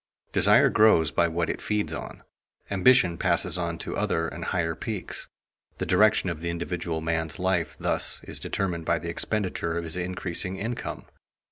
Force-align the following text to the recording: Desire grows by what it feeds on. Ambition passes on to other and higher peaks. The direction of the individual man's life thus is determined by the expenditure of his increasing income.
Desire 0.33 0.67
grows 0.69 1.11
by 1.11 1.27
what 1.27 1.47
it 1.47 1.61
feeds 1.61 1.93
on. 1.93 2.23
Ambition 2.71 3.19
passes 3.19 3.55
on 3.55 3.77
to 3.77 3.95
other 3.95 4.27
and 4.27 4.45
higher 4.45 4.73
peaks. 4.73 5.27
The 5.77 5.85
direction 5.85 6.27
of 6.27 6.41
the 6.41 6.49
individual 6.49 7.01
man's 7.01 7.37
life 7.37 7.77
thus 7.79 8.19
is 8.23 8.39
determined 8.39 8.83
by 8.83 8.97
the 8.97 9.09
expenditure 9.09 9.77
of 9.77 9.83
his 9.83 9.95
increasing 9.97 10.57
income. 10.57 11.05